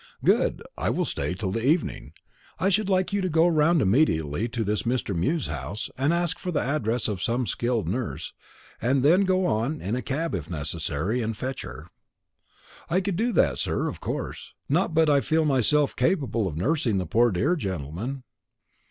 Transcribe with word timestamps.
"Good; 0.25 0.63
I 0.79 0.89
will 0.89 1.05
stay 1.05 1.35
till 1.35 1.51
the 1.51 1.63
evening. 1.63 2.13
I 2.57 2.69
should 2.69 2.89
like 2.89 3.13
you 3.13 3.21
to 3.21 3.29
go 3.29 3.47
round 3.47 3.83
immediately 3.83 4.47
to 4.49 4.63
this 4.63 4.81
Mr. 4.81 5.15
Mew's 5.15 5.45
house, 5.45 5.91
and 5.95 6.11
ask 6.11 6.39
for 6.39 6.51
the 6.51 6.59
address 6.59 7.07
of 7.07 7.21
some 7.21 7.45
skilled 7.45 7.87
nurse, 7.87 8.33
and 8.81 9.03
then 9.03 9.25
go 9.25 9.45
on, 9.45 9.79
in 9.79 9.95
a 9.95 10.01
cab 10.01 10.33
if 10.33 10.49
necessary, 10.49 11.21
and 11.21 11.37
fetch 11.37 11.61
her." 11.61 11.91
"I 12.89 12.99
could 12.99 13.15
do 13.15 13.31
that, 13.33 13.59
sir, 13.59 13.87
of 13.87 14.01
course, 14.01 14.55
not 14.67 14.95
but 14.95 15.07
what 15.07 15.17
I 15.17 15.21
feel 15.21 15.45
myself 15.45 15.95
capable 15.95 16.47
of 16.47 16.57
nursing 16.57 16.97
the 16.97 17.05
poor 17.05 17.29
dear 17.29 17.55
gentleman." 17.55 18.23